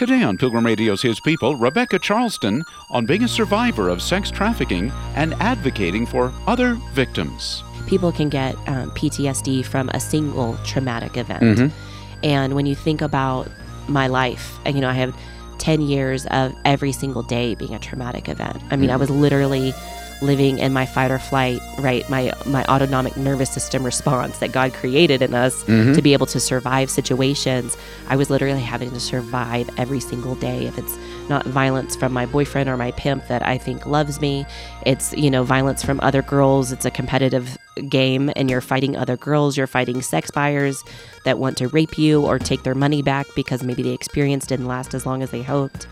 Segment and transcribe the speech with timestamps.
[0.00, 4.90] Today on Pilgrim Radio's His People, Rebekah Charleston on being a survivor of sex trafficking
[5.14, 7.62] and advocating for other victims.
[7.86, 11.42] People can get um, PTSD from a single traumatic event.
[11.42, 12.24] Mm-hmm.
[12.24, 13.50] And when you think about
[13.88, 15.14] my life, and you know, I have
[15.58, 18.56] 10 years of every single day being a traumatic event.
[18.70, 19.74] I mean, I was literally
[20.22, 22.08] living in my fight or flight, right?
[22.10, 25.92] My my autonomic nervous system response that God created in us mm-hmm.
[25.92, 27.76] to be able to survive situations.
[28.08, 30.66] I was literally having to survive every single day.
[30.66, 30.96] If it's
[31.28, 34.44] not violence from my boyfriend or my pimp that I think loves me,
[34.86, 36.72] it's you know violence from other girls.
[36.72, 37.56] It's a competitive
[37.88, 39.56] game, and you're fighting other girls.
[39.56, 40.82] You're fighting sex buyers
[41.24, 44.66] that want to rape you or take their money back because maybe the experience didn't
[44.66, 45.86] last as long as they hoped.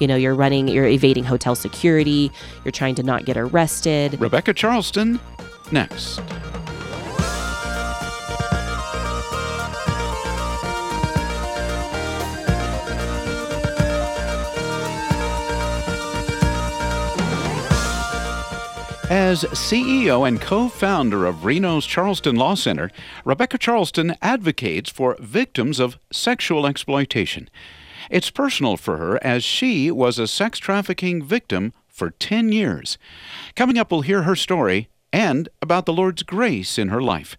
[0.00, 2.32] You know, you're running, you're evading hotel security,
[2.64, 4.18] you're trying to not get arrested.
[4.20, 5.20] Rebekah Charleston,
[5.70, 6.20] next.
[19.10, 22.92] As CEO and co founder of Reno's Charleston Law Center,
[23.24, 27.50] Rebekah Charleston advocates for victims of sexual exploitation.
[28.10, 32.98] It's personal for her as she was a sex trafficking victim for 10 years.
[33.54, 37.36] Coming up, we'll hear her story and about the Lord's grace in her life.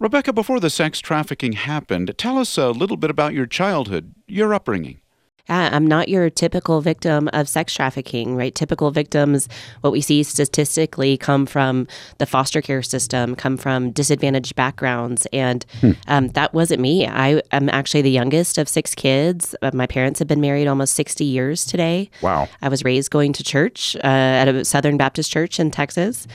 [0.00, 4.54] Rebekah, before the sex trafficking happened, tell us a little bit about your childhood, your
[4.54, 5.00] upbringing.
[5.48, 8.54] Yeah, I'm not your typical victim of sex trafficking, right?
[8.54, 9.48] Typical victims,
[9.80, 11.86] what we see statistically, come from
[12.18, 15.26] the foster care system, come from disadvantaged backgrounds.
[15.32, 15.64] And
[16.08, 17.06] um, that wasn't me.
[17.06, 19.54] I am actually the youngest of six kids.
[19.62, 22.10] Uh, my parents have been married almost 60 years today.
[22.22, 22.48] Wow.
[22.62, 26.26] I was raised going to church uh, at a Southern Baptist church in Texas.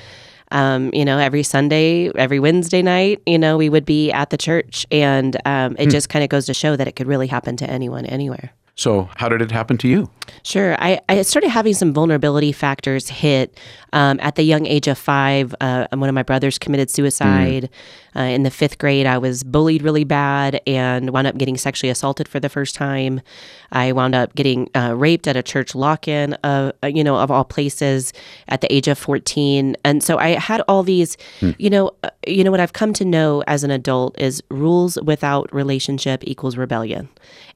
[0.51, 4.37] Um, you know, every Sunday, every Wednesday night, you know, we would be at the
[4.37, 4.85] church.
[4.91, 7.69] And um, it just kind of goes to show that it could really happen to
[7.69, 8.51] anyone, anywhere.
[8.81, 10.09] So, how did it happen to you?
[10.41, 10.75] Sure.
[10.79, 13.59] I, I started having some vulnerability factors hit
[13.93, 15.53] um, at the young age of five.
[15.61, 17.69] Uh, one of my brothers committed suicide.
[18.15, 21.91] Uh, in the fifth grade, I was bullied really bad and wound up getting sexually
[21.91, 23.21] assaulted for the first time.
[23.71, 27.29] I wound up getting uh, raped at a church lock in, uh, you know, of
[27.29, 28.13] all places
[28.47, 29.77] at the age of 14.
[29.85, 31.17] And so I had all these,
[31.59, 34.99] you know, uh, you know, what I've come to know as an adult is rules
[35.03, 37.09] without relationship equals rebellion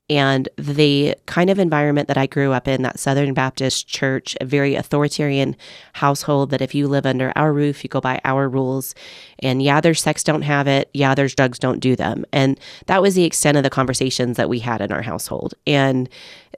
[0.09, 4.45] and the kind of environment that I grew up in, that Southern Baptist church, a
[4.45, 5.55] very authoritarian
[5.93, 8.93] household that if you live under our roof, you go by our rules.
[9.39, 10.89] And yeah, there's sex, don't have it.
[10.93, 12.23] Yeah, there's drugs, don't do them.
[12.31, 15.55] And that was the extent of the conversations that we had in our household.
[15.65, 16.07] And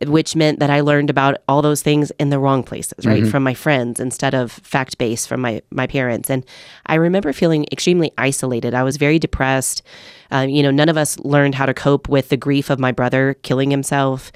[0.06, 3.24] which meant that I learned about all those things in the wrong places, right?
[3.28, 6.30] From my friends instead of fact based from my, my parents.
[6.30, 6.46] And
[6.86, 8.74] I remember feeling extremely isolated.
[8.74, 9.82] I was very depressed.
[10.32, 12.92] Uh, you know, none of us learned how to cope with the grief of my
[12.92, 14.32] brother killing himself.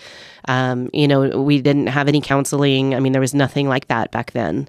[0.47, 2.95] Um, you know, we didn't have any counseling.
[2.95, 4.67] I mean, there was nothing like that back then.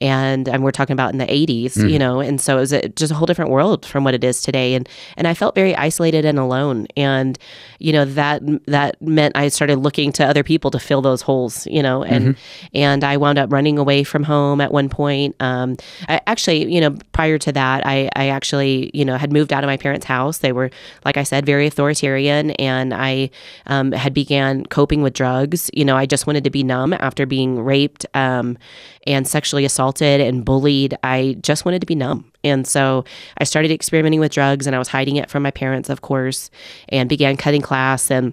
[0.00, 2.88] And, and we're talking about in the 80s, you know, and so it was a,
[2.88, 4.74] just a whole different world from what it is today.
[4.74, 6.88] And and I felt very isolated and alone.
[6.96, 7.38] And,
[7.78, 11.68] you know, that that meant I started looking to other people to fill those holes,
[11.68, 12.36] you know, and
[12.74, 15.36] and I wound up running away from home at one point.
[15.38, 15.76] Um,
[16.08, 19.62] I, actually, you know, prior to that, I, I actually, you know, had moved out
[19.62, 20.38] of my parents' house.
[20.38, 20.70] They were,
[21.04, 23.30] like I said, very authoritarian, and I
[23.66, 25.70] um, had began coping with drugs.
[25.72, 28.58] You know, I just wanted to be numb after being raped um,
[29.06, 30.96] and sexually assaulted and bullied.
[31.02, 32.30] I just wanted to be numb.
[32.44, 33.04] And so
[33.38, 36.50] I started experimenting with drugs and I was hiding it from my parents, of course,
[36.88, 38.32] and began cutting class and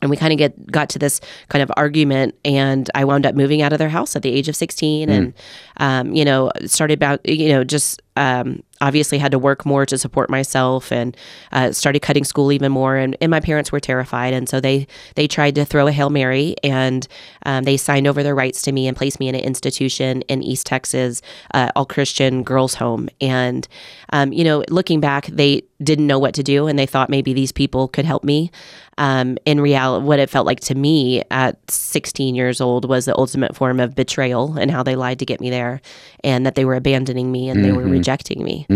[0.00, 3.34] and we kind of get got to this kind of argument and i wound up
[3.34, 5.34] moving out of their house at the age of 16 and
[5.78, 9.98] um, you know started about you know just um, obviously had to work more to
[9.98, 11.16] support myself and
[11.52, 12.96] uh, started cutting school even more.
[12.96, 14.34] And, and my parents were terrified.
[14.34, 17.06] And so they they tried to throw a hail mary and
[17.46, 20.42] um, they signed over their rights to me and placed me in an institution in
[20.42, 21.22] east texas
[21.54, 23.08] uh, all christian girls home.
[23.20, 23.66] And
[24.12, 27.32] um, you know looking back they didn't know what to do and they thought maybe
[27.32, 28.50] these people could help me.
[28.98, 33.16] Um, in reality what it felt like to me at 16 years old was the
[33.16, 35.80] ultimate form of betrayal and how they lied to get me there
[36.24, 38.07] and that they were abandoning me and they were rejecting
[38.42, 38.66] me.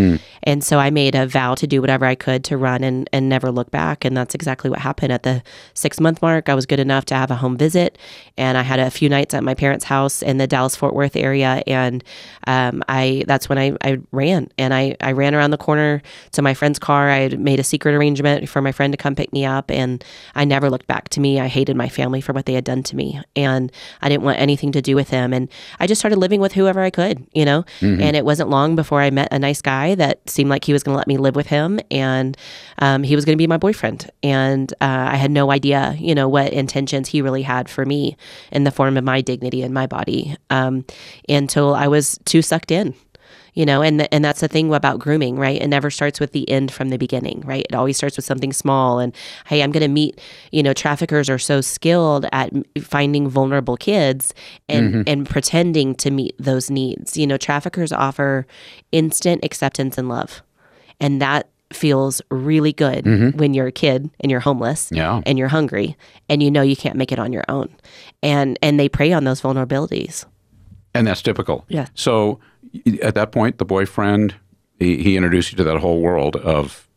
[0.42, 3.28] And so i made a vow to do whatever i could to run and, and
[3.28, 4.04] never look back.
[4.04, 5.42] And that's exactly what happened at the
[5.74, 6.48] six month mark.
[6.48, 7.98] I was good enough to have a home visit.
[8.36, 11.16] And i had a few nights at my parents house in the dallas fort worth
[11.16, 11.62] area.
[11.66, 12.04] And
[12.46, 14.50] um, i that's when I, I ran.
[14.58, 16.02] And I, I ran around the corner
[16.32, 17.10] to my friend's car.
[17.10, 19.70] I had made a secret arrangement for my friend to come pick me up.
[19.70, 20.04] And
[20.34, 21.40] i never looked back to me.
[21.40, 23.20] I hated my family for what they had done to me.
[23.36, 23.70] And
[24.00, 25.48] i didn't want anything to do with them and
[25.80, 27.64] i just started living with whoever i could you know?
[28.00, 30.72] And it wasn't long before i met met a nice guy that seemed like he
[30.72, 32.36] was going to let me live with him, and
[32.78, 34.10] um, he was going to be my boyfriend.
[34.22, 38.16] And uh, I had no idea, you know, what intentions he really had for me
[38.50, 40.84] in the form of my dignity and my body um,
[41.28, 42.94] until I was too sucked in
[43.54, 45.60] you know and and that's the thing about grooming right?
[45.60, 47.66] It never starts with the end from the beginning right?
[47.68, 49.14] It always starts with something small and
[49.46, 50.20] hey i'm going to meet
[50.50, 52.50] you know traffickers are so skilled at
[52.82, 54.34] finding vulnerable kids
[54.68, 55.02] and mm-hmm.
[55.06, 57.16] and pretending to meet those needs.
[57.16, 58.46] You know traffickers offer
[58.90, 60.42] instant acceptance and love
[61.00, 63.36] and that feels really good mm-hmm.
[63.38, 65.20] when you're a kid and you're homeless yeah.
[65.26, 65.96] and you're hungry
[66.28, 67.74] and you know you can't make it on your own.
[68.22, 70.24] And and they prey on those vulnerabilities.
[70.94, 71.64] And that's typical.
[71.68, 71.86] Yeah.
[71.94, 72.38] So
[73.02, 74.34] at that point, the boyfriend
[74.78, 76.88] he, he introduced you to that whole world of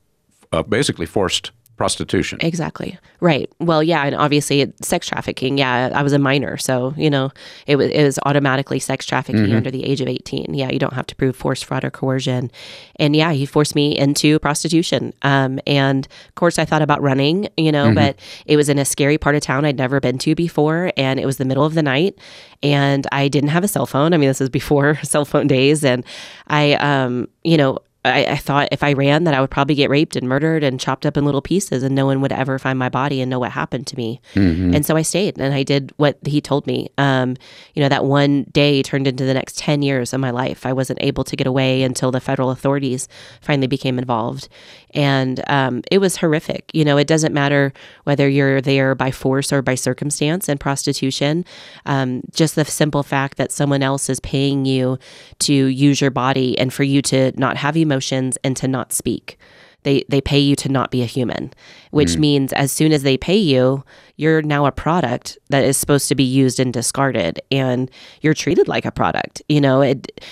[0.51, 2.39] uh, basically forced prostitution.
[2.41, 2.97] Exactly.
[3.19, 3.51] Right.
[3.59, 5.57] Well, yeah, and obviously sex trafficking.
[5.57, 7.31] Yeah, I was a minor, so you know
[7.67, 9.55] it was it was automatically sex trafficking mm-hmm.
[9.57, 10.53] under the age of eighteen.
[10.53, 12.51] Yeah, you don't have to prove force, fraud, or coercion.
[12.97, 15.13] And yeah, he forced me into prostitution.
[15.21, 17.95] Um, and of course, I thought about running, you know, mm-hmm.
[17.95, 21.19] but it was in a scary part of town I'd never been to before, and
[21.19, 22.17] it was the middle of the night,
[22.63, 24.13] and I didn't have a cell phone.
[24.13, 26.05] I mean, this is before cell phone days, and
[26.47, 29.89] I, um, you know, I, I, thought if I ran that I would probably get
[29.89, 32.77] raped and murdered and chopped up in little pieces and no one would ever find
[32.77, 34.21] my body and know what happened to me.
[34.35, 34.75] Mm-hmm.
[34.75, 36.89] And so I stayed and I did what he told me.
[36.97, 37.35] Um,
[37.73, 40.65] you know, that one day turned into the next 10 years of my life.
[40.65, 43.07] I wasn't able to get away until the federal authorities
[43.41, 44.49] finally became involved.
[44.95, 46.71] And um, it was horrific.
[46.73, 47.73] You know, it doesn't matter
[48.05, 51.45] whether you're there by force or by circumstance in prostitution.
[51.85, 54.97] Um, just the simple fact that someone else is paying you
[55.39, 58.93] to use your body and for you to not have emotions emotions and to not
[58.93, 59.37] speak.
[59.85, 61.53] They, they pay you to not be a human,
[61.91, 62.19] which mm.
[62.19, 63.83] means as soon as they pay you,
[64.17, 67.91] you're now a product that is supposed to be used and discarded, and
[68.21, 69.43] you're treated like a product.
[69.47, 70.25] You know, it,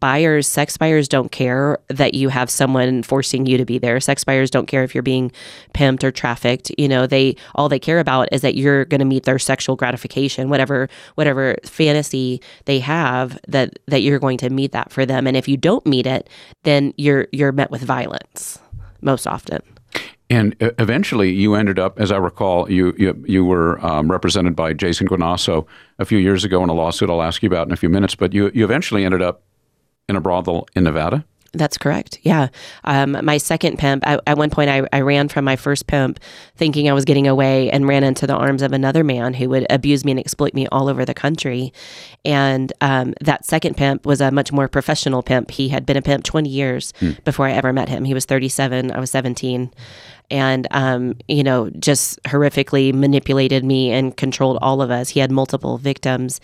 [0.00, 4.00] buyers, sex buyers don't care that you have someone forcing you to be there.
[4.00, 5.30] Sex buyers don't care if you're being
[5.74, 6.72] pimped or trafficked.
[6.76, 9.76] You know, they all they care about is that you're going to meet their sexual
[9.76, 15.28] gratification, whatever whatever fantasy they have that that you're going to meet that for them.
[15.28, 16.28] And if you don't meet it,
[16.64, 18.58] then you're you're met with violence
[19.00, 19.62] most often.
[20.30, 24.74] And eventually, you ended up, as I recall, you you, you were um, represented by
[24.74, 25.66] Jason Guinasso
[25.98, 28.14] a few years ago in a lawsuit I'll ask you about in a few minutes.
[28.14, 29.42] But you you eventually ended up
[30.08, 31.24] in a brothel in Nevada.
[31.54, 32.18] That's correct.
[32.22, 32.48] Yeah.
[32.84, 36.20] Um, my second pimp, I, at one point, I, I ran from my first pimp
[36.56, 39.66] thinking I was getting away and ran into the arms of another man who would
[39.70, 41.72] abuse me and exploit me all over the country.
[42.22, 45.50] And um, that second pimp was a much more professional pimp.
[45.50, 47.12] He had been a pimp 20 years hmm.
[47.24, 48.04] before I ever met him.
[48.04, 49.72] He was 37, I was 17
[50.30, 55.08] and um, you know just horrifically manipulated me and controlled all of us.
[55.08, 56.40] He had multiple victims.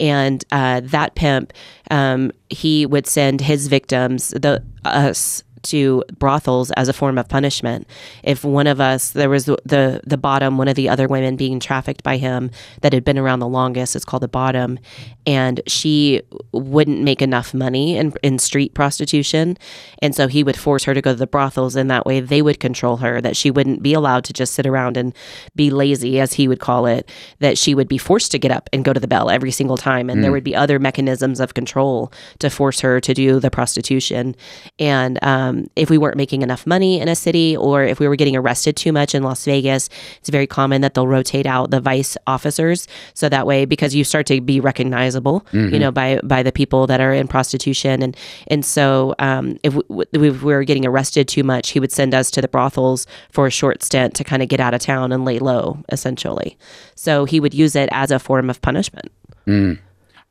[0.00, 1.52] And uh, that pimp
[1.90, 7.86] um, he would send his victims the us to brothels as a form of punishment.
[8.22, 11.36] If one of us, there was the, the, the bottom, one of the other women
[11.36, 12.50] being trafficked by him
[12.82, 14.78] that had been around the longest, it's called the bottom,
[15.26, 16.22] and she
[16.52, 19.56] wouldn't make enough money in, in street prostitution.
[20.00, 22.42] And so he would force her to go to the brothels, and that way they
[22.42, 25.14] would control her, that she wouldn't be allowed to just sit around and
[25.54, 27.10] be lazy, as he would call it,
[27.40, 29.76] that she would be forced to get up and go to the bell every single
[29.76, 30.08] time.
[30.08, 30.22] And mm.
[30.22, 34.34] there would be other mechanisms of control to force her to do the prostitution.
[34.78, 38.08] And, um, um, if we weren't making enough money in a city or if we
[38.08, 39.88] were getting arrested too much in Las Vegas,
[40.18, 42.86] it's very common that they'll rotate out the vice officers.
[43.14, 45.74] So that way, because you start to be recognizable, mm-hmm.
[45.74, 48.16] you know, by by the people that are in prostitution, and
[48.48, 52.14] and so um, if, we, if we were getting arrested too much, he would send
[52.14, 55.12] us to the brothels for a short stint to kind of get out of town
[55.12, 56.56] and lay low, essentially.
[56.94, 59.10] So he would use it as a form of punishment.
[59.46, 59.78] Mm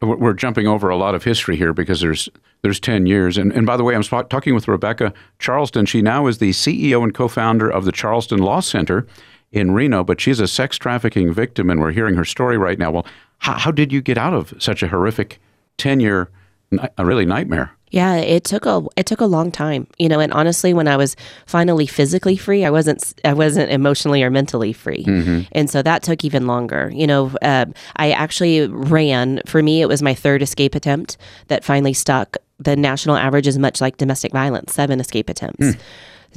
[0.01, 2.29] we're jumping over a lot of history here because there's
[2.61, 3.37] there's 10 years.
[3.37, 5.85] And, and by the way, I'm talking with Rebekah Charleston.
[5.85, 9.07] She now is the CEO and co-founder of the Charleston Law Center
[9.51, 12.91] in Reno, but she's a sex trafficking victim, and we're hearing her story right now.
[12.91, 13.05] Well,
[13.39, 15.39] how, how did you get out of such a horrific
[15.77, 16.29] 10-year,
[16.97, 17.76] a really nightmare?
[17.89, 20.19] Yeah, it took a it took a long time, you know.
[20.19, 21.15] And honestly, when I was
[21.45, 25.41] finally physically free, I wasn't I wasn't emotionally or mentally free, mm-hmm.
[25.53, 26.91] and so that took even longer.
[26.93, 27.65] You know, uh,
[27.95, 29.41] I actually ran.
[29.45, 31.17] For me, it was my third escape attempt
[31.47, 32.35] that finally stuck.
[32.59, 35.65] The national average is much like domestic violence, seven escape attempts.
[35.65, 35.79] Mm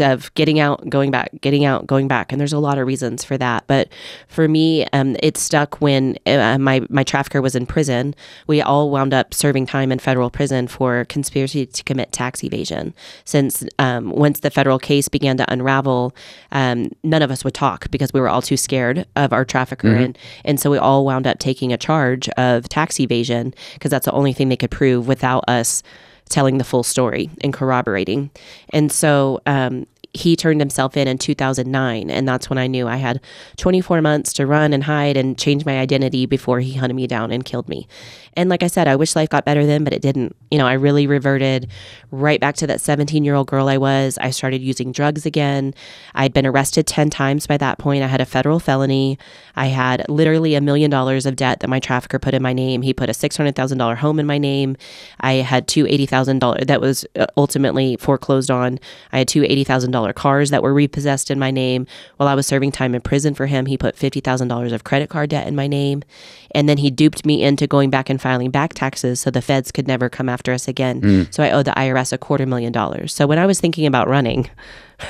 [0.01, 3.25] of getting out, going back, getting out, going back, and there's a lot of reasons
[3.25, 3.65] for that.
[3.67, 3.89] But
[4.29, 8.15] for me, um, it stuck when uh, my my trafficker was in prison.
[8.47, 12.95] We all wound up serving time in federal prison for conspiracy to commit tax evasion.
[13.25, 16.15] Since um, once the federal case began to unravel,
[16.53, 19.89] um, none of us would talk because we were all too scared of our trafficker,
[19.89, 20.05] mm-hmm.
[20.05, 24.07] and and so we all wound up taking a charge of tax evasion because that's
[24.07, 25.83] the only thing they could prove without us
[26.31, 28.31] telling the full story and corroborating.
[28.71, 32.97] And so um, he turned himself in in 2009 and that's when i knew i
[32.97, 33.21] had
[33.57, 37.31] 24 months to run and hide and change my identity before he hunted me down
[37.31, 37.87] and killed me.
[38.35, 40.35] And like i said i wish life got better then but it didn't.
[40.51, 41.69] You know i really reverted
[42.11, 44.19] right back to that 17 year old girl i was.
[44.21, 45.75] I started using drugs again.
[46.15, 48.03] I'd been arrested 10 times by that point.
[48.03, 49.19] I had a federal felony.
[49.57, 52.83] I had literally a million dollars of debt that my trafficker put in my name.
[52.83, 54.77] He put a $600000 home in my name.
[55.21, 58.79] I had two $80000 that was uh, ultimately foreclosed on.
[59.13, 61.87] I had two $80000 cars that were repossessed in my name.
[62.17, 65.31] While I was serving time in prison for him, he put $50,000 of credit card
[65.31, 66.03] debt in my name.
[66.53, 69.71] And then he duped me into going back and filing back taxes so the feds
[69.71, 71.01] could never come after us again.
[71.01, 71.35] Mm.
[71.35, 73.15] So I owed the IRS a quarter million dollars.
[73.15, 74.51] So when I was thinking about running,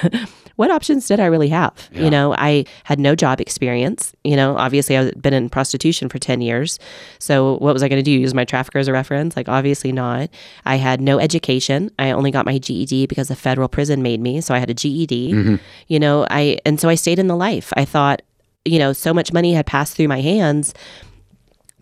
[0.61, 1.88] what options did I really have?
[1.90, 2.02] Yeah.
[2.02, 4.12] You know, I had no job experience.
[4.25, 6.79] You know, obviously I've been in prostitution for 10 years.
[7.19, 8.11] So what was I going to do?
[8.11, 9.38] Use my trafficker as a reference?
[9.38, 10.29] Like, obviously not.
[10.67, 11.90] I had no education.
[11.99, 14.43] I only got my GED because the federal prison made me.
[14.43, 15.33] So I had a GED.
[15.33, 15.55] Mm-hmm.
[15.88, 17.73] You know, I, and so I stayed in the life.
[17.79, 18.21] I thought,
[18.67, 20.75] you know, so much money had passed through my hands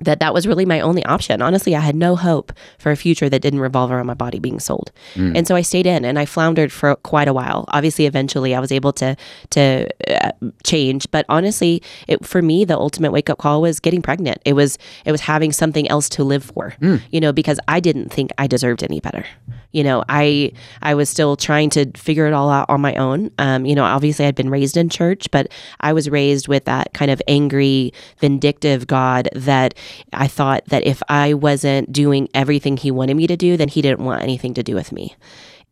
[0.02, 1.42] that that was really my only option.
[1.42, 4.60] Honestly, I had no hope for a future that didn't revolve around my body being
[4.60, 4.92] sold.
[5.14, 5.36] Mm.
[5.36, 7.64] And so I stayed in and I floundered for quite a while.
[7.68, 9.16] Obviously, eventually I was able to
[9.50, 10.32] to uh,
[10.64, 14.40] change, but honestly, it for me the ultimate wake-up call was getting pregnant.
[14.44, 16.74] It was it was having something else to live for.
[16.80, 17.02] Mm.
[17.10, 19.24] You know, because I didn't think I deserved any better.
[19.72, 23.30] You know, I I was still trying to figure it all out on my own.
[23.38, 25.48] Um, you know, obviously I'd been raised in church, but
[25.80, 29.74] I was raised with that kind of angry, vindictive God that
[30.12, 33.82] I thought that if I wasn't doing everything he wanted me to do, then he
[33.82, 35.14] didn't want anything to do with me.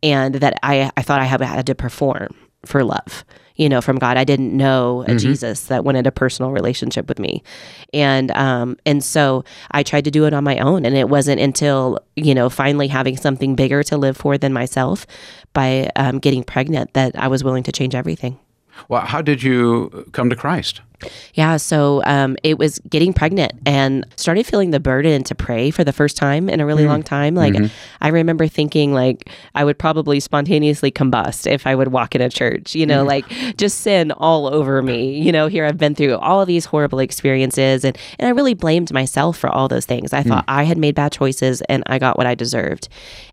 [0.03, 2.35] And that I, I thought I had to perform
[2.67, 4.17] for love, you know, from God.
[4.17, 5.17] I didn't know a mm-hmm.
[5.17, 7.43] Jesus that wanted a personal relationship with me.
[7.93, 11.41] And um and so I tried to do it on my own and it wasn't
[11.41, 15.07] until, you know, finally having something bigger to live for than myself
[15.53, 18.37] by um, getting pregnant that I was willing to change everything.
[18.89, 20.81] Well, how did you come to Christ?
[21.33, 25.83] Yeah, so um, it was getting pregnant and started feeling the burden to pray for
[25.83, 26.87] the first time in a really mm.
[26.87, 27.35] long time.
[27.35, 27.73] Like mm-hmm.
[28.01, 32.29] I remember thinking like I would probably spontaneously combust if I would walk in a
[32.29, 33.07] church, you know, mm.
[33.07, 35.21] like just sin all over me.
[35.21, 38.55] You know, here I've been through all of these horrible experiences and and I really
[38.55, 40.13] blamed myself for all those things.
[40.13, 40.53] I thought mm.
[40.53, 42.89] I had made bad choices and I got what I deserved.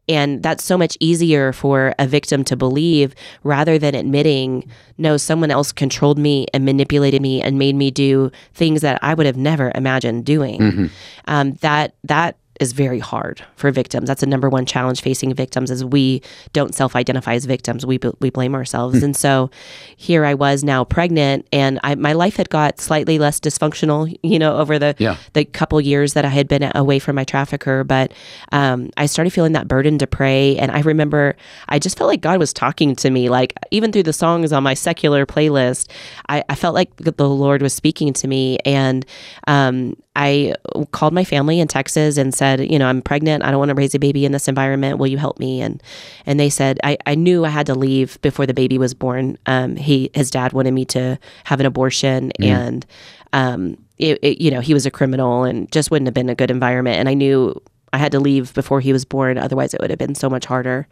[0.08, 4.68] And that's so much easier for a victim to believe rather than admitting,
[4.98, 9.14] no, someone else controlled me and manipulated me and made me do things that I
[9.14, 10.60] would have never imagined doing.
[10.60, 10.86] Mm-hmm.
[11.26, 14.06] Um, that that is very hard for victims.
[14.06, 17.84] That's the number one challenge facing victims is we don't self-identify as victims.
[17.84, 19.00] We we blame ourselves.
[19.00, 19.04] Mm.
[19.04, 19.50] And so
[19.96, 24.38] here I was now pregnant and I, my life had got slightly less dysfunctional, you
[24.38, 25.16] know, over the yeah.
[25.32, 28.12] the couple years that I had been away from my trafficker, but
[28.52, 31.36] um, I started feeling that burden to pray and I remember
[31.68, 34.62] I just felt like God was talking to me like even through the songs on
[34.62, 35.90] my secular playlist,
[36.28, 39.04] I, I felt like the Lord was speaking to me and
[39.48, 40.54] um, I
[40.92, 43.44] called my family in Texas and said, you know, I'm pregnant.
[43.44, 44.98] I don't want to raise a baby in this environment.
[44.98, 45.60] Will you help me?
[45.60, 45.82] And
[46.26, 49.38] and they said, I, I knew I had to leave before the baby was born.
[49.46, 52.46] Um, he his dad wanted me to have an abortion, mm.
[52.46, 52.86] and
[53.32, 56.34] um, it, it, you know, he was a criminal and just wouldn't have been a
[56.34, 56.98] good environment.
[56.98, 57.60] And I knew
[57.94, 59.38] I had to leave before he was born.
[59.38, 60.88] Otherwise, it would have been so much harder.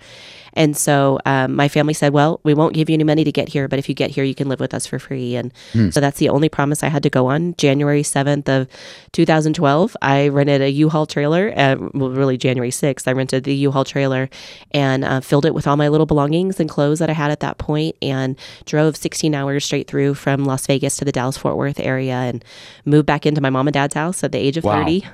[0.54, 3.48] And so um, my family said, well, we won't give you any money to get
[3.48, 5.34] here, but if you get here, you can live with us for free.
[5.34, 5.90] And hmm.
[5.90, 7.54] so that's the only promise I had to go on.
[7.56, 8.68] January 7th of
[9.12, 11.52] 2012, I rented a U-Haul trailer.
[11.56, 14.28] Uh, well, really January 6th, I rented the U-Haul trailer
[14.70, 17.40] and uh, filled it with all my little belongings and clothes that I had at
[17.40, 21.80] that point and drove 16 hours straight through from Las Vegas to the Dallas-Fort Worth
[21.80, 22.44] area and
[22.84, 24.84] moved back into my mom and dad's house at the age of wow.
[24.84, 25.04] 30.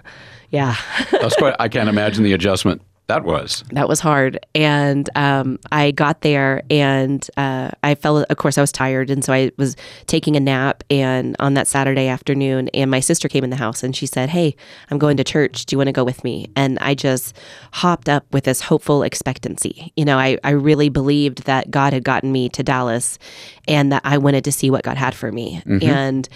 [0.51, 0.77] Yeah.
[1.11, 3.65] That's quite, I can't imagine the adjustment that was.
[3.73, 4.39] That was hard.
[4.55, 9.09] And um, I got there and uh, I felt, of course, I was tired.
[9.09, 12.69] And so I was taking a nap and on that Saturday afternoon.
[12.75, 14.55] And my sister came in the house and she said, Hey,
[14.91, 15.65] I'm going to church.
[15.65, 16.51] Do you want to go with me?
[16.55, 17.35] And I just
[17.73, 19.91] hopped up with this hopeful expectancy.
[19.97, 23.19] You know, I, I really believed that God had gotten me to Dallas
[23.67, 25.63] and that I wanted to see what God had for me.
[25.65, 25.89] Mm-hmm.
[25.89, 26.29] And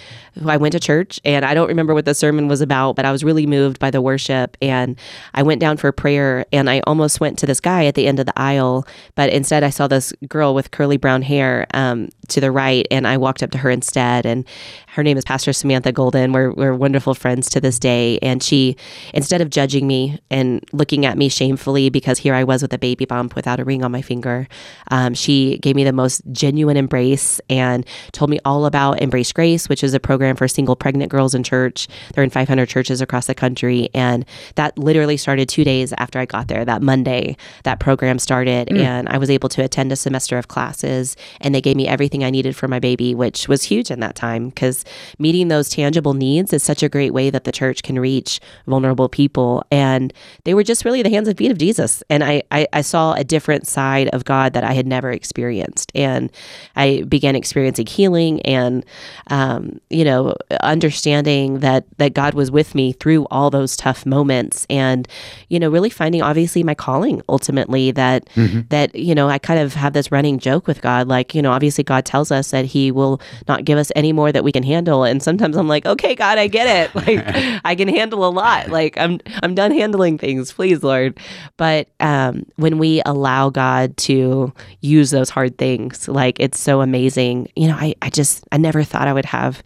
[0.47, 3.13] I went to church and I don't remember what the sermon was about, but I
[3.13, 4.57] was really moved by the worship.
[4.63, 4.99] And
[5.35, 8.21] I went down for prayer and I almost went to this guy at the end
[8.21, 12.41] of the aisle, but instead I saw this girl with curly brown hair um, to
[12.41, 14.25] the right, and I walked up to her instead.
[14.25, 14.45] And
[14.87, 16.33] her name is Pastor Samantha Golden.
[16.33, 18.21] We're, we're wonderful friends to this day.
[18.23, 18.77] And she,
[19.13, 22.79] instead of judging me and looking at me shamefully because here I was with a
[22.79, 24.47] baby bump without a ring on my finger,
[24.93, 29.69] um, she gave me the most genuine embrace and told me all about Embrace Grace,
[29.69, 31.89] which is a program for single pregnant girls in church.
[32.15, 33.89] They're in 500 churches across the country.
[33.95, 38.19] And that literally started two days after I got there there that Monday that program
[38.19, 38.81] started, Mm.
[38.81, 42.23] and I was able to attend a semester of classes, and they gave me everything
[42.25, 44.85] I needed for my baby, which was huge in that time because
[45.19, 49.09] meeting those tangible needs is such a great way that the church can reach vulnerable
[49.09, 49.65] people.
[49.71, 50.13] And
[50.45, 52.03] they were just really the hands and feet of Jesus.
[52.11, 55.91] And I, I, I saw a different side of God that I had never experienced.
[55.95, 56.31] And
[56.77, 58.85] I began experiencing healing and,
[59.29, 64.67] um, you know, understanding that, that God was with me through all those tough moments
[64.69, 65.07] and,
[65.49, 68.29] you know, really finding obviously my calling ultimately that,
[68.71, 71.07] that, you know, I kind of have this running joke with God.
[71.07, 74.33] Like, you know, obviously God tells us that he will not give us any more
[74.33, 75.05] that we can handle.
[75.05, 76.93] And sometimes I'm like, okay, God, I get it.
[77.03, 77.21] Like
[77.65, 78.69] I can handle a lot.
[78.71, 80.53] Like I'm, I'm done handling things.
[80.53, 81.19] Please, Lord.
[81.57, 87.49] But, um, when we allow God to use those hard things, like it's so amazing.
[87.57, 89.63] You know, I, I just, I never thought I would have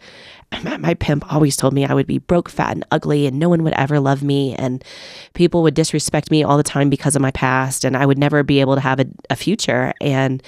[0.62, 3.48] my, my pimp always told me I would be broke, fat, and ugly, and no
[3.48, 4.54] one would ever love me.
[4.54, 4.84] And
[5.34, 8.42] people would disrespect me all the time because of my past, and I would never
[8.42, 9.92] be able to have a, a future.
[10.00, 10.42] And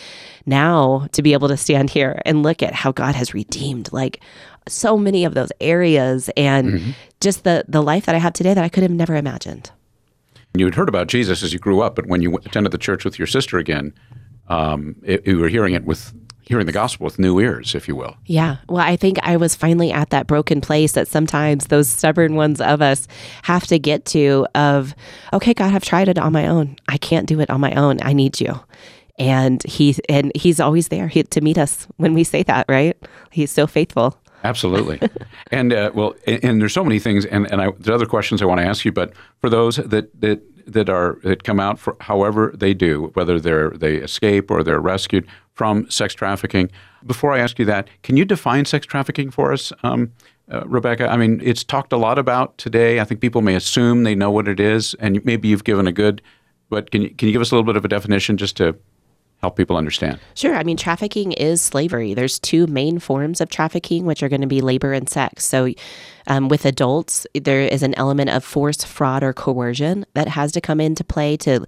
[0.47, 4.21] now to be able to stand here and look at how God has redeemed like
[4.67, 8.65] so many of those areas and just the the life that I have today that
[8.65, 9.71] I could have never imagined.
[10.55, 13.05] You had heard about Jesus as you grew up, but when you attended the church
[13.05, 13.93] with your sister again,
[14.49, 16.13] um, it, you were hearing it with
[16.49, 18.17] hearing the gospel with new ears, if you will.
[18.25, 18.57] Yeah.
[18.71, 22.59] Well, I think I was finally at that broken place that sometimes those stubborn ones
[22.63, 23.07] of us
[23.43, 24.95] have to get to of,
[25.35, 26.77] okay, God, I've tried it on my own.
[26.89, 27.99] I can't do it on my own.
[28.01, 28.59] I need you.
[29.19, 32.97] And he and he's always there he, to meet us when we say that, right?
[33.31, 34.19] He's so faithful.
[34.45, 35.01] Absolutely,
[35.51, 38.41] and uh, well, and, and there's so many things, and and I, there's other questions
[38.41, 41.79] I want to ask you, but for those that that that are that come out
[41.79, 46.71] for however they do, whether they're they escape or they're rescued from sex trafficking.
[47.05, 50.13] Before I ask you that, can you define sex trafficking for us, um,
[50.53, 51.09] uh, Rebekah?
[51.09, 53.01] I mean, it's talked a lot about today.
[53.01, 55.93] I think people may assume they know what it is, and maybe you've given a
[55.93, 56.23] good,
[56.69, 58.77] but can you can you give us a little bit of a definition just to
[59.41, 60.19] help people understand?
[60.35, 60.55] Sure.
[60.55, 62.13] I mean, trafficking is slavery.
[62.13, 65.45] There's two main forms of trafficking, which are going to be labor and sex.
[65.45, 65.73] So,
[66.27, 70.61] um, with adults, there is an element of force, fraud, or coercion that has to
[70.61, 71.65] come into play to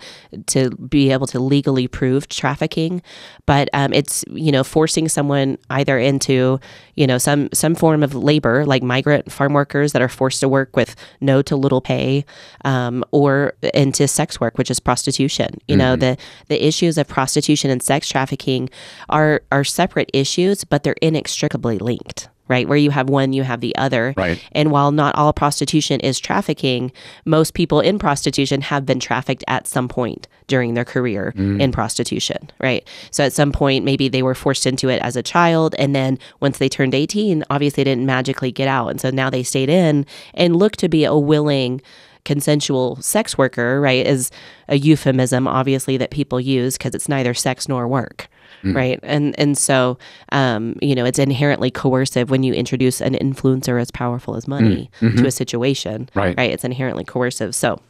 [0.48, 3.00] to be able to legally prove trafficking.
[3.46, 6.60] But um, it's you know forcing someone either into
[6.94, 10.48] you know some some form of labor, like migrant farm workers that are forced to
[10.48, 12.26] work with no to little pay,
[12.66, 15.56] um, or into sex work, which is prostitution.
[15.68, 18.70] You know the the issues of prostitution and sex trafficking
[19.08, 22.28] are are separate issues, but they're inextricably linked.
[22.48, 24.12] Right, where you have one, you have the other.
[24.16, 24.42] Right.
[24.50, 26.90] And while not all prostitution is trafficking,
[27.24, 31.60] most people in prostitution have been trafficked at some point during their career mm.
[31.60, 32.86] in prostitution, right?
[33.12, 35.76] So at some point, maybe they were forced into it as a child.
[35.78, 38.88] And then once they turned 18, obviously they didn't magically get out.
[38.88, 41.80] And so now they stayed in and look to be a willing,
[42.24, 44.06] consensual sex worker, right?
[44.06, 44.30] Is
[44.68, 48.28] a euphemism, obviously, that people use because it's neither sex nor work.
[48.62, 49.00] Right.
[49.02, 49.96] And and so
[50.32, 54.90] um, you know, it's inherently coercive when you introduce an influencer as powerful as money
[55.00, 56.10] to a situation.
[56.14, 56.36] Right.
[56.36, 56.50] Right.
[56.50, 57.54] It's inherently coercive.
[57.54, 57.80] So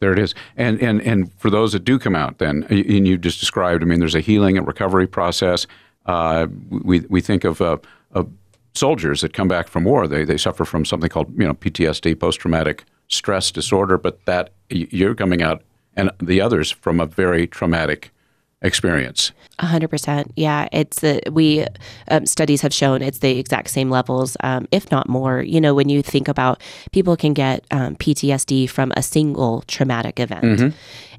[0.00, 0.34] There it is.
[0.56, 3.82] And and and for those that do come out, then and you just described.
[3.82, 5.66] I mean, there's a healing and recovery process.
[6.06, 7.76] Uh, we we think of, uh,
[8.12, 8.28] of
[8.74, 10.08] soldiers that come back from war.
[10.08, 13.98] They they suffer from something called you know PTSD, post traumatic stress disorder.
[13.98, 15.62] But that you're coming out,
[15.96, 18.10] and the others from a very traumatic
[18.62, 19.32] experience.
[19.60, 20.32] A hundred percent.
[20.36, 21.66] Yeah, it's the we
[22.08, 25.42] um, studies have shown it's the exact same levels, um, if not more.
[25.42, 30.20] You know, when you think about people can get um, PTSD from a single traumatic
[30.20, 30.44] event,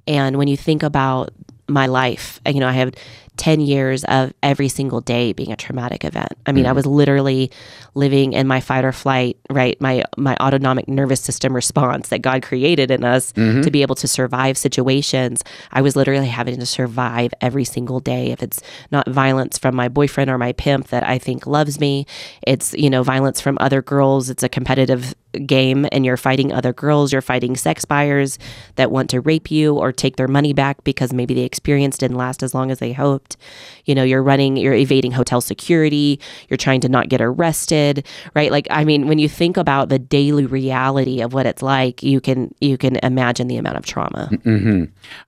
[0.08, 1.32] and when you think about
[1.67, 2.93] my life, you know, I have
[3.39, 6.34] 10 years of every single day being a traumatic event.
[6.45, 6.75] I mean, I mm.
[6.75, 7.52] was literally
[7.95, 9.80] living in my fight or flight, right?
[9.80, 13.62] My my autonomic nervous system response that God created in us mm-hmm.
[13.62, 15.41] to be able to survive situations.
[15.71, 18.32] I was literally having to survive every single day.
[18.32, 22.06] If it's not violence from my boyfriend or my pimp that I think loves me,
[22.45, 24.30] it's, you know, violence from other girls.
[24.30, 25.15] It's a competitive
[25.46, 28.39] game and you're fighting other girls, you're fighting sex buyers
[28.76, 32.18] that want to rape you or take their money back because maybe the experience didn't
[32.18, 33.38] last as long as they hoped.
[33.86, 38.52] You know, you're running, you're evading hotel security, you're trying to not get arrested, right?
[38.52, 42.22] Like I mean, when you think about the daily reality of what it's like, you
[42.22, 44.30] can you can imagine the amount of trauma.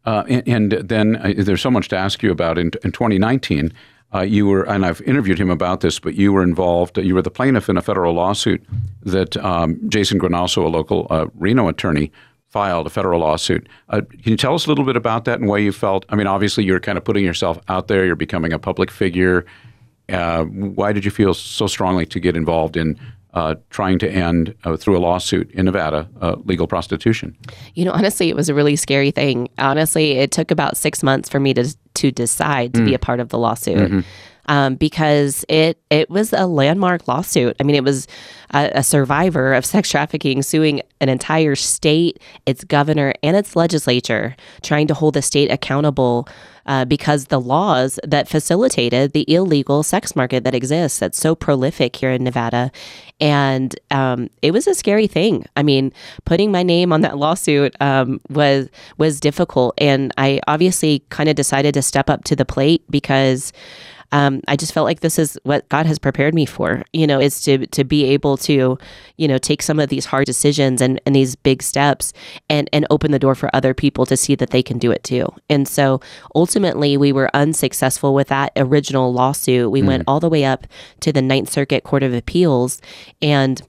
[0.06, 2.58] Uh, and, and then uh, there's so much to ask you about.
[2.58, 3.72] In, in 2019,
[4.14, 7.22] uh, you were, and I've interviewed him about this, but you were involved, you were
[7.22, 8.64] the plaintiff in a federal lawsuit
[9.04, 12.12] that um, Jason Guinasso, a local uh, Reno attorney,
[12.50, 13.68] filed a federal lawsuit.
[13.90, 16.06] Uh, can you tell us a little bit about that and why you felt?
[16.10, 19.46] I mean, obviously, you're kind of putting yourself out there, you're becoming a public figure.
[20.10, 23.00] Uh, why did you feel so strongly to get involved in
[23.34, 27.38] uh, trying to end uh, through a lawsuit in Nevada uh, legal prostitution.
[27.76, 29.50] You know, honestly, it was a really scary thing.
[29.58, 32.86] Honestly, it took about six months for me to to decide to mm.
[32.86, 33.78] be a part of the lawsuit.
[33.78, 34.00] Mm-hmm.
[34.52, 37.56] Um, because it it was a landmark lawsuit.
[37.62, 38.06] I mean, it was
[38.54, 44.36] a, a, survivor of sex trafficking suing an entire state, its governor, and its legislature,
[44.62, 46.28] trying to hold the state accountable
[46.66, 51.96] uh, because the laws that facilitated the illegal sex market that exists that's so prolific
[51.96, 52.74] here in Nevada.
[53.22, 55.46] And um, it was a scary thing.
[55.56, 55.94] I mean,
[56.26, 61.38] putting my name on that lawsuit um, was was difficult, and I obviously kind of
[61.38, 63.54] decided to step up to the plate because
[64.12, 66.84] um, I just felt like this is what God has prepared me for.
[66.94, 68.78] You know, is to to be able to,
[69.18, 72.14] you know, take some of these hard decisions and, and these big steps
[72.50, 75.04] and and open the door for other people to see that they can do it
[75.04, 75.28] too.
[75.50, 76.02] And so
[76.36, 79.72] ultimately, we were unsuccessful with that original lawsuit.
[79.72, 79.88] We mm.
[79.88, 80.68] went all the way up
[81.02, 82.82] to the Ninth Circuit Court of Appeals,
[83.22, 83.62] and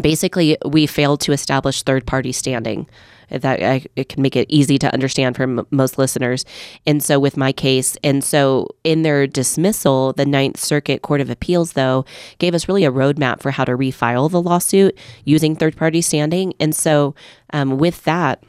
[0.00, 2.86] basically, we failed to establish third party standing
[3.30, 6.44] that I, it can make it easy to understand for m- most listeners.
[6.86, 11.30] And so with my case, and so in their dismissal, the Ninth Circuit Court of
[11.30, 12.04] Appeals, though,
[12.38, 16.54] gave us really a roadmap for how to refile the lawsuit using third party standing.
[16.60, 17.14] And so
[17.52, 18.42] um, with that,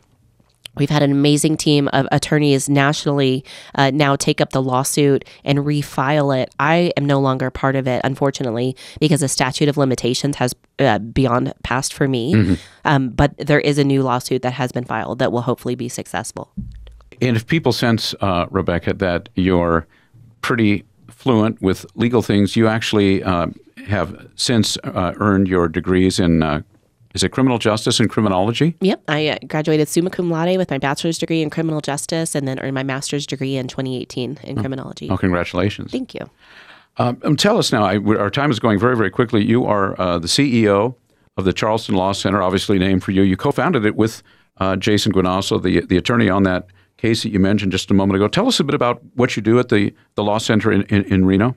[0.77, 3.43] We've had an amazing team of attorneys nationally
[3.75, 6.53] uh, now take up the lawsuit and refile it.
[6.59, 10.99] I am no longer part of it, unfortunately, because the statute of limitations has uh,
[10.99, 12.33] beyond passed for me.
[12.33, 12.53] Mm-hmm.
[12.83, 15.89] Um, but there is a new lawsuit that has been filed that will hopefully be
[15.89, 16.51] successful.
[17.21, 19.87] And if people sense, uh, Rebekah, that you're
[20.41, 23.47] pretty fluent with legal things, you actually uh,
[23.87, 26.61] have since uh, earned your degrees in uh,
[27.15, 28.75] is it criminal justice and criminology?
[28.81, 29.03] Yep.
[29.07, 32.59] I uh, graduated summa cum laude with my bachelor's degree in criminal justice and then
[32.59, 34.61] earned my master's degree in 2018 in oh.
[34.61, 35.09] criminology.
[35.09, 35.91] Oh, congratulations.
[35.91, 36.29] Thank you.
[36.97, 39.43] Um, um tell us now, I, our time is going very, very quickly.
[39.43, 40.95] You are uh, the CEO
[41.37, 43.21] of the Charleston Law Center, obviously named for you.
[43.21, 44.21] You co founded it with
[44.57, 48.15] uh, Jason Guinasso, the, the attorney on that case that you mentioned just a moment
[48.17, 48.27] ago.
[48.27, 51.03] Tell us a bit about what you do at the, the Law Center in, in,
[51.05, 51.55] in Reno.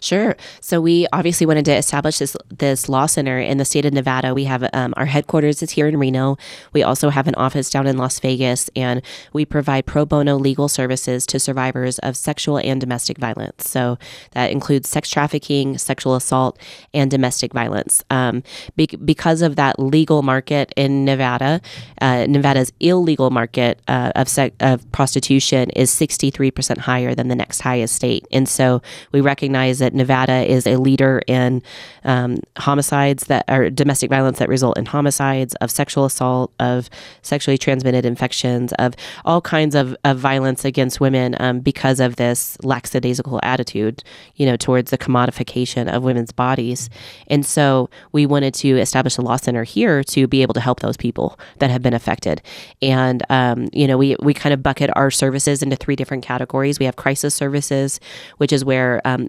[0.00, 0.36] Sure.
[0.60, 4.34] So we obviously wanted to establish this this law center in the state of Nevada.
[4.34, 6.36] We have um, our headquarters is here in Reno.
[6.72, 10.68] We also have an office down in Las Vegas, and we provide pro bono legal
[10.68, 13.68] services to survivors of sexual and domestic violence.
[13.68, 13.98] So
[14.32, 16.58] that includes sex trafficking, sexual assault,
[16.94, 18.02] and domestic violence.
[18.10, 18.42] Um,
[18.76, 21.60] be- because of that legal market in Nevada,
[22.00, 24.28] uh, Nevada's illegal market uh, of
[24.60, 28.80] of prostitution is sixty three percent higher than the next highest state, and so
[29.12, 31.62] we recognize recognize that Nevada is a leader in
[32.04, 36.88] um, homicides that are domestic violence that result in homicides, of sexual assault, of
[37.22, 42.56] sexually transmitted infections, of all kinds of, of violence against women um, because of this
[42.62, 44.02] lackadaisical attitude,
[44.36, 46.90] you know, towards the commodification of women's bodies.
[47.28, 50.80] And so we wanted to establish a law center here to be able to help
[50.80, 52.40] those people that have been affected.
[52.82, 56.78] And, um, you know, we, we kind of bucket our services into three different categories.
[56.78, 58.00] We have crisis services,
[58.38, 59.28] which is where um,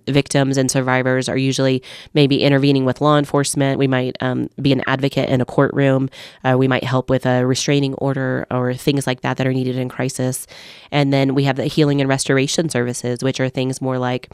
[0.58, 1.82] and survivors are usually
[2.14, 3.80] maybe intervening with law enforcement.
[3.80, 6.10] We might um, be an advocate in a courtroom.
[6.44, 9.78] Uh, we might help with a restraining order or things like that that are needed
[9.78, 10.48] in crisis.
[10.92, 14.30] And then we have the healing and restoration services, which are things more like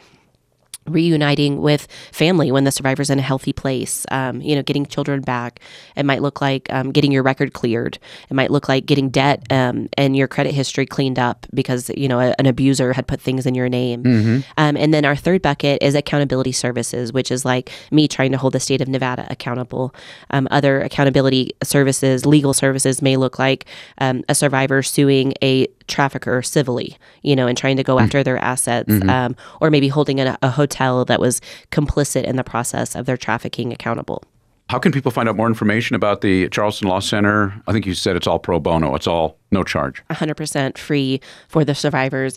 [0.88, 5.20] reuniting with family when the survivor's in a healthy place um, you know getting children
[5.20, 5.60] back
[5.96, 7.98] it might look like um, getting your record cleared
[8.30, 12.08] it might look like getting debt um, and your credit history cleaned up because you
[12.08, 14.36] know a, an abuser had put things in your name mm-hmm.
[14.58, 18.38] Um, and then our third bucket is accountability services which is like me trying to
[18.38, 19.94] hold the state of nevada accountable
[20.30, 23.66] um, other accountability services legal services may look like
[23.98, 28.04] um, a survivor suing a trafficker civilly, you know, and trying to go mm-hmm.
[28.04, 29.08] after their assets, mm-hmm.
[29.08, 33.16] um, or maybe holding a, a hotel that was complicit in the process of their
[33.16, 34.22] trafficking accountable.
[34.68, 37.54] How can people find out more information about the Charleston Law Center?
[37.68, 38.96] I think you said it's all pro bono.
[38.96, 40.02] It's all no charge.
[40.10, 42.36] 100% free for the survivors.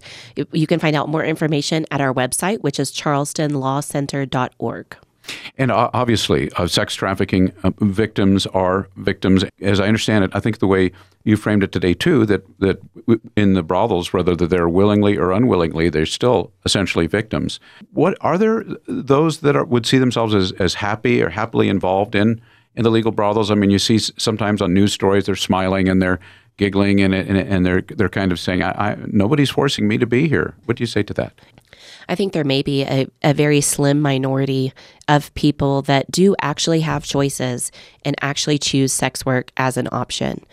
[0.52, 4.98] You can find out more information at our website, which is charlestonlawcenter.org.
[5.58, 9.44] And obviously, uh, sex trafficking uh, victims are victims.
[9.62, 10.92] As I understand it, I think the way
[11.24, 12.80] you framed it today too, that that
[13.36, 17.60] in the brothels, whether they're willingly or unwillingly, they're still essentially victims.
[17.92, 22.16] What are there those that are, would see themselves as, as happy or happily involved
[22.16, 22.42] in
[22.76, 23.52] in the legal brothels?
[23.52, 26.20] I mean, you see sometimes on news stories they're smiling and they're
[26.58, 30.06] giggling and and, and they're they're kind of saying, I, I, "Nobody's forcing me to
[30.06, 31.34] be here." What do you say to that?
[32.10, 34.74] I think there may be a, a very slim minority
[35.08, 37.72] of people that do actually have choices
[38.04, 40.44] and actually choose sex work as an option.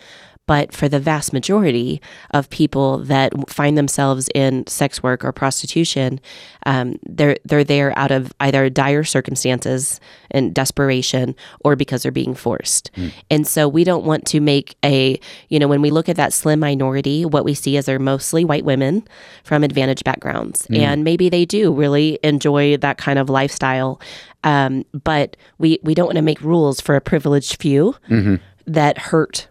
[0.47, 6.19] But for the vast majority of people that find themselves in sex work or prostitution,
[6.65, 9.99] um, they're they're there out of either dire circumstances
[10.31, 12.91] and desperation, or because they're being forced.
[12.95, 13.13] Mm.
[13.29, 16.31] And so we don't want to make a you know when we look at that
[16.31, 19.05] slim minority, what we see is they're mostly white women
[19.43, 20.79] from advantaged backgrounds, mm.
[20.79, 23.99] and maybe they do really enjoy that kind of lifestyle.
[24.45, 28.35] Um, but we we don't want to make rules for a privileged few mm-hmm.
[28.65, 29.49] that hurt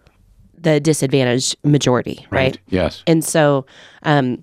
[0.66, 2.40] the disadvantaged majority, right?
[2.40, 2.59] right?
[2.68, 3.05] Yes.
[3.07, 3.66] And so,
[4.02, 4.42] um,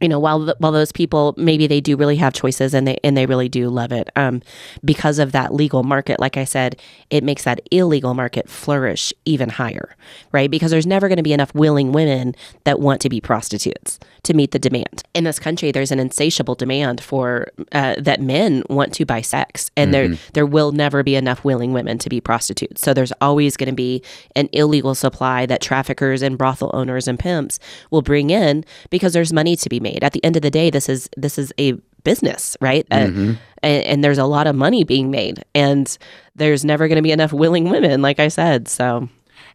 [0.00, 2.98] you know, while the, while those people maybe they do really have choices and they
[3.04, 4.42] and they really do love it, um,
[4.84, 6.18] because of that legal market.
[6.18, 9.96] Like I said, it makes that illegal market flourish even higher,
[10.32, 10.50] right?
[10.50, 12.34] Because there's never going to be enough willing women
[12.64, 15.70] that want to be prostitutes to meet the demand in this country.
[15.70, 20.12] There's an insatiable demand for uh, that men want to buy sex, and mm-hmm.
[20.12, 22.80] there there will never be enough willing women to be prostitutes.
[22.80, 24.02] So there's always going to be
[24.34, 27.58] an illegal supply that traffickers and brothel owners and pimps
[27.90, 30.04] will bring in because there's money to be made made.
[30.04, 31.72] At the end of the day, this is this is a
[32.04, 32.86] business, right?
[32.90, 33.30] Uh, mm-hmm.
[33.30, 35.98] Uh, and, and, there's a lot of money being made, and
[36.34, 38.68] there's never going to be enough willing women, like I said.
[38.68, 39.08] So,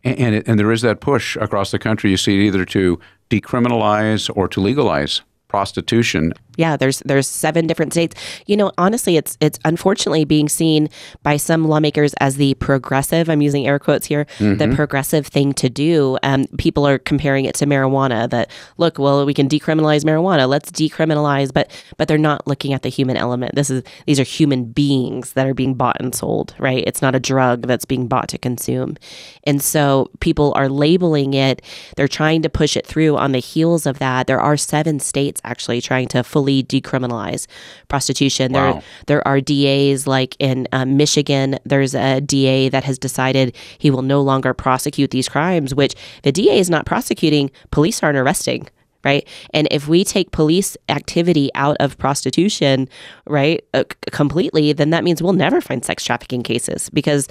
[0.03, 2.11] and and, it, and there is that push across the country.
[2.11, 7.93] You see it either to decriminalize or to legalize prostitution yeah, there's there's seven different
[7.93, 8.15] states.
[8.45, 10.89] You know, honestly, it's it's unfortunately being seen
[11.23, 13.29] by some lawmakers as the progressive.
[13.29, 14.25] I'm using air quotes here.
[14.37, 14.57] Mm-hmm.
[14.57, 16.17] The progressive thing to do.
[16.23, 18.29] Um, people are comparing it to marijuana.
[18.29, 20.47] That look, well, we can decriminalize marijuana.
[20.47, 23.55] Let's decriminalize, but but they're not looking at the human element.
[23.55, 26.55] This is these are human beings that are being bought and sold.
[26.59, 26.83] Right?
[26.85, 28.97] It's not a drug that's being bought to consume,
[29.43, 31.61] and so people are labeling it.
[31.95, 34.27] They're trying to push it through on the heels of that.
[34.27, 37.47] There are seven states actually trying to fully fully decriminalize
[37.87, 38.53] prostitution.
[38.53, 38.73] Wow.
[38.73, 41.57] There, there are DAs like in uh, Michigan.
[41.65, 45.73] There's a DA that has decided he will no longer prosecute these crimes.
[45.73, 48.67] Which the DA is not prosecuting, police aren't arresting
[49.03, 49.27] right?
[49.53, 52.89] And if we take police activity out of prostitution,
[53.27, 57.27] right, uh, completely, then that means we'll never find sex trafficking cases because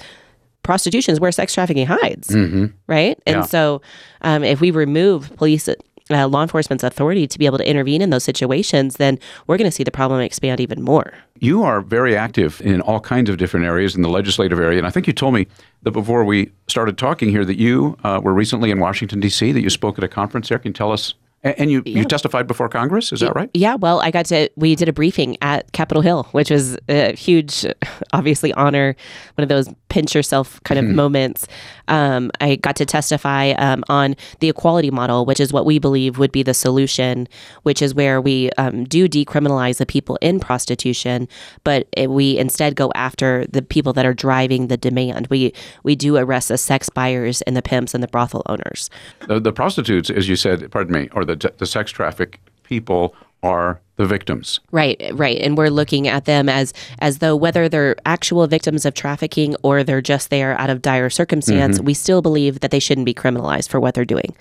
[0.63, 2.67] prostitution is where sex trafficking hides, mm-hmm.
[2.87, 3.19] right?
[3.27, 3.41] And yeah.
[3.41, 3.81] so
[4.21, 5.67] um, if we remove police
[6.11, 9.69] uh, law enforcement's authority to be able to intervene in those situations, then we're going
[9.69, 11.13] to see the problem expand even more.
[11.39, 14.77] You are very active in all kinds of different areas in the legislative area.
[14.77, 15.47] And I think you told me
[15.83, 19.61] that before we started talking here that you uh, were recently in Washington, D.C., that
[19.61, 20.59] you spoke at a conference there.
[20.59, 21.99] Can you tell us and you, yeah.
[21.99, 23.49] you testified before Congress, is that right?
[23.53, 27.15] Yeah, well, I got to, we did a briefing at Capitol Hill, which was a
[27.15, 27.65] huge,
[28.13, 28.95] obviously, honor,
[29.35, 30.95] one of those pinch yourself kind of hmm.
[30.95, 31.47] moments.
[31.87, 36.17] Um, I got to testify um, on the equality model, which is what we believe
[36.17, 37.27] would be the solution,
[37.63, 41.27] which is where we um, do decriminalize the people in prostitution,
[41.63, 45.27] but it, we instead go after the people that are driving the demand.
[45.27, 45.53] We,
[45.83, 48.89] we do arrest the sex buyers and the pimps and the brothel owners.
[49.27, 53.15] The, the prostitutes, as you said, pardon me, or the the, the sex traffic people
[53.43, 54.59] are the victims.
[54.71, 55.37] Right, right.
[55.39, 59.83] And we're looking at them as as though whether they're actual victims of trafficking or
[59.83, 61.85] they're just there out of dire circumstance, mm-hmm.
[61.85, 64.35] we still believe that they shouldn't be criminalized for what they're doing.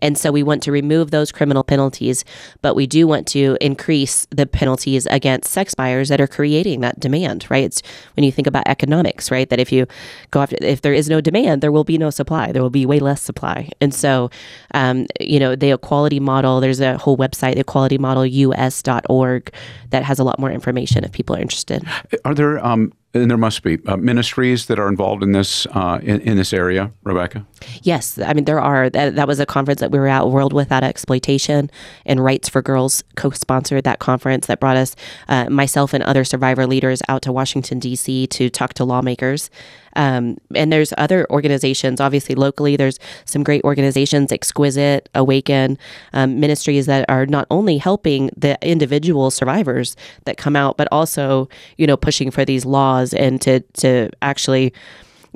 [0.00, 2.24] And so we want to remove those criminal penalties,
[2.62, 7.00] but we do want to increase the penalties against sex buyers that are creating that
[7.00, 7.64] demand, right?
[7.64, 7.82] It's
[8.14, 9.48] when you think about economics, right?
[9.48, 9.86] That if you
[10.30, 12.52] go after, if there is no demand, there will be no supply.
[12.52, 13.70] There will be way less supply.
[13.80, 14.30] And so,
[14.74, 19.52] um, you know, the equality model, there's a whole website, equalitymodelus.org,
[19.90, 21.84] that has a lot more information if people are interested.
[22.24, 25.98] Are there, um, and there must be uh, ministries that are involved in this uh,
[26.02, 27.46] in, in, this area, Rebekah.
[27.82, 28.90] Yes, I mean there are.
[28.90, 31.70] That, that, was a conference that we were at, World Without Exploitation,
[32.04, 34.94] and Rights for Girls co-sponsored that conference that brought us,
[35.28, 38.26] uh, myself and other survivor leaders, out to Washington D.C.
[38.28, 39.50] to talk to lawmakers.
[39.96, 42.76] Um, and there's other organizations, obviously locally.
[42.76, 45.78] There's some great organizations, Exquisite, Awaken,
[46.12, 51.48] um, ministries that are not only helping the individual survivors that come out, but also
[51.76, 54.72] you know pushing for these laws and to to actually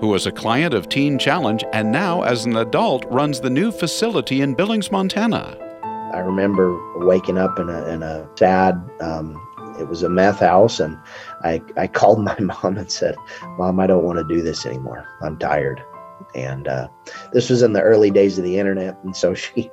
[0.00, 3.70] who was a client of Teen Challenge and now, as an adult, runs the new
[3.70, 5.63] facility in Billings, Montana.
[6.14, 9.34] I remember waking up in a, in a sad, um,
[9.80, 10.96] it was a meth house, and
[11.42, 13.16] I, I called my mom and said,
[13.58, 15.08] Mom, I don't want to do this anymore.
[15.22, 15.82] I'm tired.
[16.36, 16.88] And uh,
[17.32, 19.70] this was in the early days of the internet, and so she,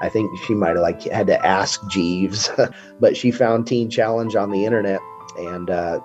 [0.00, 2.50] I think she might have like had to ask Jeeves,
[3.00, 5.00] but she found Teen Challenge on the internet,
[5.36, 5.98] and uh,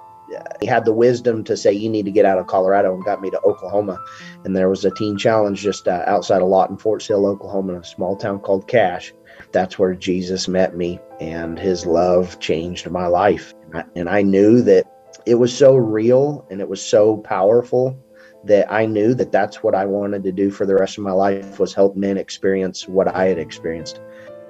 [0.60, 3.22] he had the wisdom to say you need to get out of Colorado and got
[3.22, 4.00] me to Oklahoma.
[4.44, 7.80] And there was a teen challenge just uh, outside of Lawton, Fort Sill, Oklahoma, in
[7.80, 9.14] a small town called Cache.
[9.56, 13.54] That's where Jesus met me, and his love changed my life.
[13.64, 14.86] And I, and I knew that
[15.26, 17.98] it was so real and it was so powerful
[18.44, 21.14] that I knew that that's what I wanted to do for the rest of my
[21.14, 24.02] life was help men experience what I had experienced.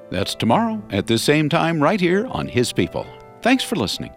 [0.09, 3.05] That's tomorrow at the same time right here on His People.
[3.43, 4.11] Thanks for listening.